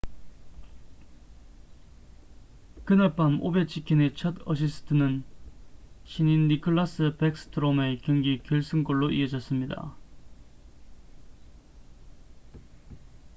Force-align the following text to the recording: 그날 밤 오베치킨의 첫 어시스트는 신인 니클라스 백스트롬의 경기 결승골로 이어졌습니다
그날 2.85 3.15
밤 3.15 3.39
오베치킨의 3.39 4.15
첫 4.15 4.33
어시스트는 4.47 5.23
신인 6.05 6.47
니클라스 6.47 7.17
백스트롬의 7.19 7.99
경기 7.99 8.41
결승골로 8.41 9.11
이어졌습니다 9.11 9.95